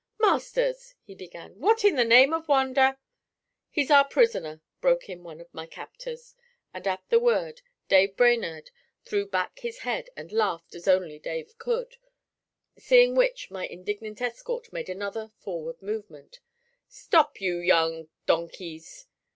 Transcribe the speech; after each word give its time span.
'Masters,' 0.19 0.95
he 1.03 1.13
began, 1.13 1.59
'what 1.59 1.85
in 1.85 1.95
the 1.95 2.03
name 2.03 2.33
of 2.33 2.47
wonder' 2.47 2.97
'He's 3.69 3.91
our 3.91 4.03
prisoner,' 4.03 4.59
broke 4.81 5.07
in 5.09 5.23
one 5.23 5.39
of 5.39 5.53
my 5.53 5.67
captors; 5.67 6.33
and 6.73 6.87
at 6.87 7.03
the 7.09 7.19
word 7.19 7.61
Dave 7.87 8.17
Brainerd 8.17 8.71
threw 9.05 9.27
back 9.27 9.59
his 9.59 9.81
head 9.85 10.09
and 10.17 10.31
laughed 10.31 10.73
as 10.73 10.87
only 10.87 11.19
Dave 11.19 11.55
could, 11.59 11.97
seeing 12.79 13.13
which 13.13 13.51
my 13.51 13.67
indignant 13.67 14.23
escort 14.23 14.73
made 14.73 14.89
another 14.89 15.33
forward 15.37 15.79
movement. 15.83 16.39
'Stop, 16.87 17.39
you 17.39 17.57
young 17.59 18.09
donkeys!' 18.25 19.05